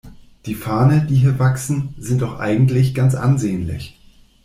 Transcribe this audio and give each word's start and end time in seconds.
Die 0.47 0.55
Farne, 0.55 1.05
die 1.07 1.13
hier 1.15 1.37
wachsen, 1.37 1.93
sind 1.99 2.23
doch 2.23 2.39
eigentlich 2.39 2.95
ganz 2.95 3.13
ansehnlich. 3.13 3.99